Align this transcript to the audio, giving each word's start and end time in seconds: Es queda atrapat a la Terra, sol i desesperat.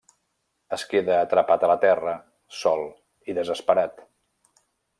Es 0.77 0.85
queda 0.93 1.17
atrapat 1.25 1.65
a 1.67 1.69
la 1.71 1.75
Terra, 1.83 2.15
sol 2.63 2.83
i 3.33 3.39
desesperat. 3.41 4.05